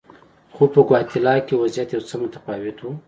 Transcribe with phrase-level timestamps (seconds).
[0.55, 2.85] خو په ګواتیلا کې وضعیت یو څه متفاوت و.